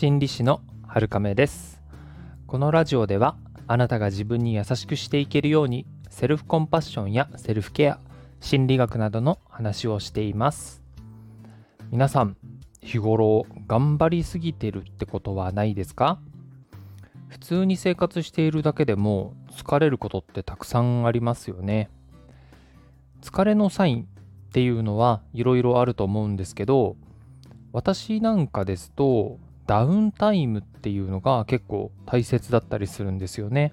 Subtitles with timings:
[0.00, 1.82] 心理師の春亀です。
[2.46, 7.98] このラジオではあなたが自分に優しくしていけるようにセルフコンパッションやセルフケア
[8.40, 10.82] 心理学などの話をしています。
[11.90, 12.38] 皆さん
[12.80, 16.18] 日頃頑張りすぎてるってことはないですか？
[17.28, 21.90] 普通に生活しているだけでも疲れることってたくさんありますよね。
[23.20, 24.06] 疲れのサインっ
[24.52, 26.96] ていうのはいろいろあると思うんですけど
[27.74, 29.38] 私なんかですと
[29.70, 33.72] ダウンタイムっていうのが結構大切だったりするんですよね。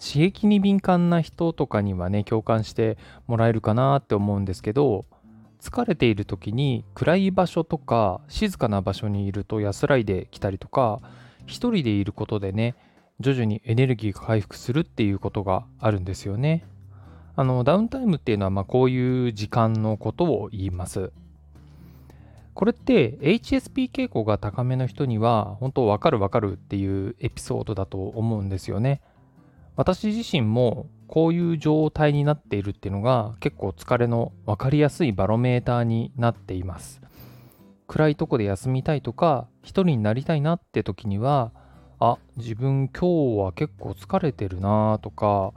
[0.00, 5.04] 刺激に敏感な人とかにはね共感してもらえるかなって思うんですけど
[5.60, 11.00] 疲れている時に暗い場所とか静かな場所にいると安らいできたりとか
[11.46, 12.76] 一人でいることでね
[13.18, 16.64] 徐々にエネルギーが回復するっていうことがあるんですよね。
[17.34, 21.10] あのダウンタイムっていうのはまあこういう時間のことを言います。
[22.54, 29.00] これって HSP 傾向が高めの人には本当わかるわかるっていうエピソードだと思うんですよね。
[29.76, 37.00] 私自身もこういう状態になっているっていうのが結構疲れの分かりやすいバロメーターになっています。
[37.88, 41.52] 暗いとこで休みたいとか一人になりたいなって時には
[41.98, 45.52] あ自分今日は結構疲れてるなとか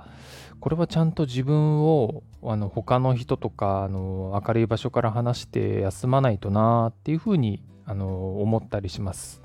[0.60, 9.42] これはちゃんと自分をあの他の人とかあの明るい場所から離して休まないとなっていうふうにあの思ったりします。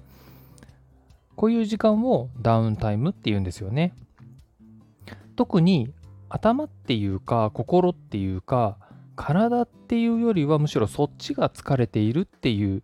[1.37, 3.95] こういう時間をダウンタイムっていうんですよね。
[5.37, 5.93] 特に
[6.29, 8.79] 頭っていうか心っていうか
[9.17, 12.83] 体っていうよりはむしろそっちが疲れているっていう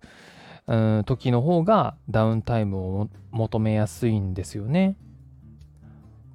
[1.05, 4.97] 時の方がダウンタイムを求めやすいんですよね。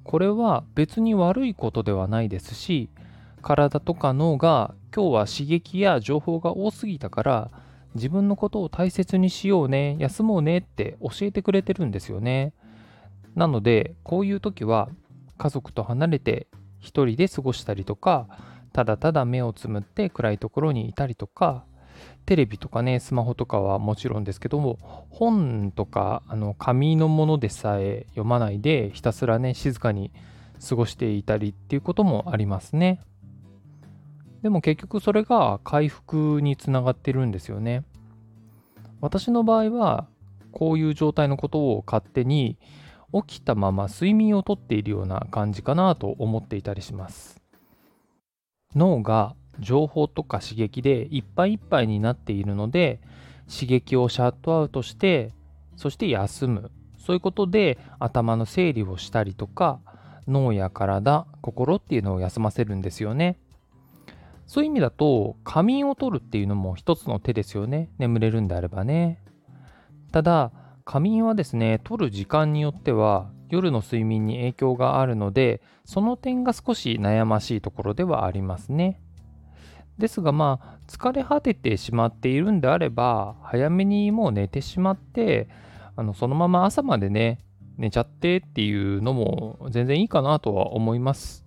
[0.04, 2.88] これは別に悪いことではないですし
[3.42, 7.50] 体とか脳が今日は刺激や情報が多すぎたから
[7.94, 12.52] 自分のことを大切にしようね休もうねって教えてくれてるんですよね。
[13.34, 14.88] なのでこういう時は
[15.38, 16.46] 家族と離れて
[16.78, 18.28] 一人で過ごしたりとか
[18.72, 21.64] ただただ目をつむって暗いところにいたりとか
[22.26, 24.78] テレビとかねスマホとかはもちろんですけども
[25.10, 30.10] 本とかあの紙のものでさえ読まないでひたすらね静かに
[30.66, 33.00] 過ごしていたりっていうこともありますね。
[34.42, 37.84] でも結局それが回復につながってるんですよね。
[39.00, 40.06] 私の場合は
[40.52, 42.58] こういう状態のことを勝手に
[43.12, 47.40] 起きたまま睡眠をとっているような感じかなと思っていたりします。
[48.74, 53.00] 脳が情報とか刺激でいっぱいいっぱいになっているので
[53.52, 55.32] 刺激をシャットアウトして
[55.76, 56.70] そして休む。
[56.98, 59.80] そういうことで頭の整理をしたりとか
[60.26, 63.38] 脳や体心っていうのを休ませるんですよね。
[64.46, 67.90] そういう意味だと仮眠を取るっていうのも一つの手ですよね。
[67.98, 69.20] 眠れるんであればね。
[70.12, 70.52] ただ
[70.84, 79.00] 仮眠はですね取る時間によっては夜の睡眠に影響があるのでその点が少し悩ましいところではありますね。
[79.98, 85.48] ですがまあ疲れ果ててしまっているんであれば早めにもう寝てしまって
[85.96, 87.38] あのそのまま朝までね
[87.76, 91.44] 寝ちゃってっていうのも全然いいかなとは思います。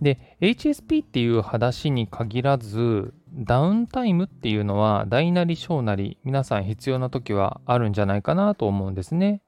[0.00, 9.42] で HSP っていう話に限らずダウンタイムっていうのは大なり小なり皆さん必要な時はあるんじゃないかなと思うんですね。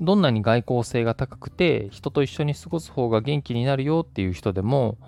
[0.00, 4.98] どんなに外交性が高くて人と一緒に過ごす方が元気になるよっていう人でも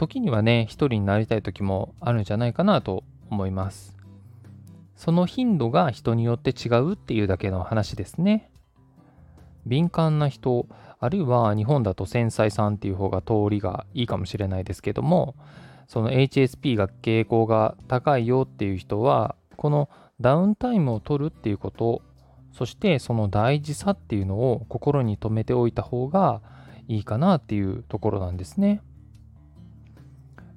[0.00, 3.98] 時にはね、一人になりたい時もあるんじゃないかなと思います。
[4.96, 8.50] その頻度が人によって違うっていうだけの話ですね。
[9.66, 10.66] 敏感な人、
[11.00, 15.34] あるいは日本だと繊細さんっていう方が通りがいいかもしれないですけども、
[15.86, 22.00] その HSP が傾向が高いよっていう人は、このダウンタイムを取るっていうこと、
[22.52, 26.40] そしてその大事さっていうのを心に留めておいた方が
[26.88, 28.80] いいかなっていうところなんですね。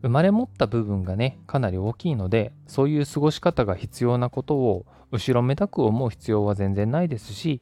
[0.04, 7.62] 生まれ持った部分がねかなり大きいのでそういう過ごし方が必要なことを後ろめたく思う必要は全然ないですし、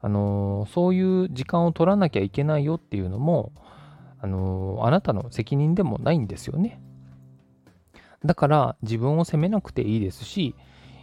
[0.00, 3.52] あのー、そういう時間を取らなきゃいけないよっていうのも、
[4.20, 6.80] あのー、あなたの責任でもないんですよね。
[8.24, 10.56] だから自分を責めなくていいですし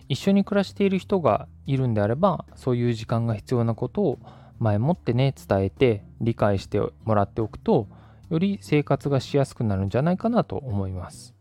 [0.10, 4.20] 一緒に暮らしている人がいるんであればそういう時間が必要なことを
[4.60, 7.88] 前もってね伝えて理解してもらっておくと
[8.34, 11.36] より生活がしやすくなるんじゃないかなと思います。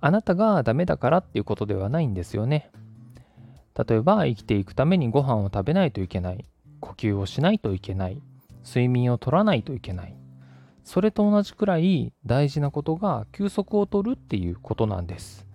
[0.00, 2.70] あなたがダメだからっていうことではないんですよね。
[3.76, 6.44] 例えば生きていくためにご飯を食べないといけない、
[6.80, 8.22] 呼吸をしないといけない、
[8.66, 10.16] 睡眠をとらないといけない。
[10.82, 15.46] それと同じくらい大事なことが休息をとるっていうことなんです。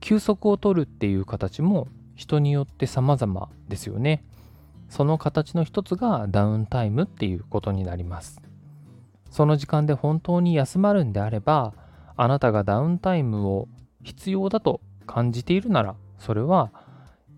[0.00, 4.24] 休息をとるっていう形も人によって様々ですよね。
[4.88, 8.40] その形の一つがダウンタイムっていうことになります。
[9.30, 11.72] その時間で本当に休まるんであれば、
[12.16, 13.68] あなたがダウンタイムを
[14.02, 16.72] 必要だと感じているなら、それは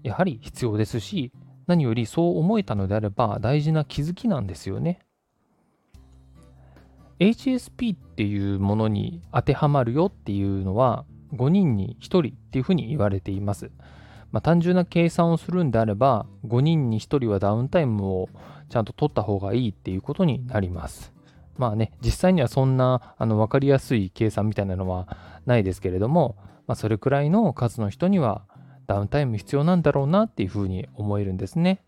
[0.02, 1.32] やはり必要ですし、
[1.66, 5.00] 何よりそう思えたのであれば大事な気づきなんですよね。
[7.20, 11.04] HSP っていうものに当てはまるよっていうのは
[11.34, 13.70] 5人に1人っていうふうに言われています。
[14.32, 18.28] まあ、単純な計算をするんであれば5人に1人はダウンタイムを
[18.70, 21.12] ちゃんと取った方がいいっていうことになります。
[21.56, 25.08] まあね、実際にはそんなあの分かりやすい計算みたいなのは
[25.46, 28.42] ないですけれども、まあ、それくらいの数の人には
[28.86, 31.82] ダウンタイム必要なんだろうなっていうふうに思えるんですね。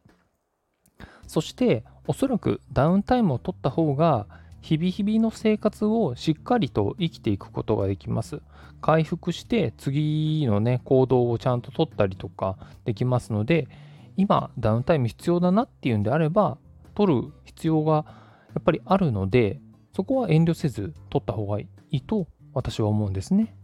[1.27, 4.27] そしておそらくダウンタイムを取った方が
[4.61, 8.41] 日々日々の生活をしっかりと生きていくことができます。
[8.81, 13.69] 回復して次のね、行動をちゃんと取ったりとかできますので、
[14.17, 16.57] 今ダウンタイム必要だなっていうんであれば、
[16.95, 18.07] 取る必要が
[18.55, 19.61] やっぱりあるので、
[19.95, 23.55] そこは遠慮せず取った方がいいと私は思うんですね。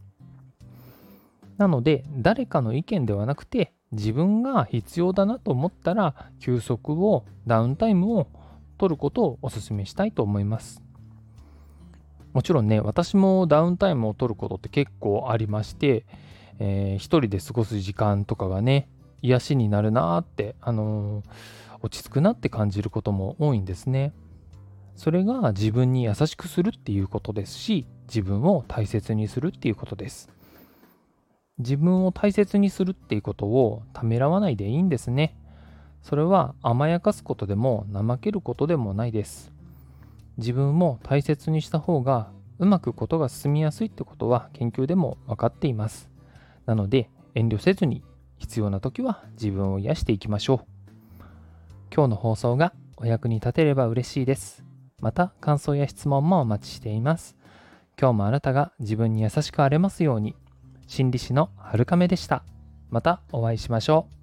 [1.58, 8.28] なので、誰かの意見ではなくて、自分が必要だなと思ったら、休息を、ダウンタイムを
[8.78, 10.82] 取ることをお勧めしたいと思います。
[12.32, 16.06] もちろんね、私もダウンタイムを取ることって結構ありまして、
[16.60, 18.88] えー、一人で過ごす時間とかがね、
[19.22, 21.24] 癒しになるなーって、あのー、
[21.82, 24.12] 落ち着くなって感じることも多いんですね。
[25.00, 30.28] それが自分に優しくするっていうことですし、自分を大切にするっていうことです。
[31.56, 35.34] 自分を大切にするっていうことをためらわないでいいんですね。
[36.02, 39.50] それは甘やかすことでも怠けることでもないです。
[40.36, 46.10] 自分も大切にした方がうまくことが進みやすいってことは研究でも分かっています。
[46.66, 48.02] なので遠慮せずに
[48.36, 51.24] 必要な時は自分を癒していきましょう。
[51.90, 54.69] 今日の放送がお役に立てれば嬉しいです。
[55.00, 57.36] また感想や質問もお待ちしています。
[57.98, 60.36] 今日もあなたが自分に優しくあれますように。
[60.86, 62.42] 心理師の春亀でした。
[62.90, 64.19] またお会いしましょう。